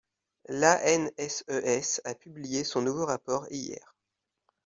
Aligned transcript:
L’ANSES 0.49 2.01
a 2.05 2.15
publié 2.15 2.63
son 2.63 2.81
nouveau 2.81 3.05
rapport 3.05 3.45
hier. 3.51 3.93